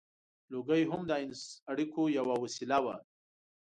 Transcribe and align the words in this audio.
•لوګی 0.51 0.81
هم 0.91 1.01
د 1.09 1.11
اړیکو 1.71 2.01
یوه 2.17 2.35
وسیله 2.43 2.77
وه. 2.83 2.95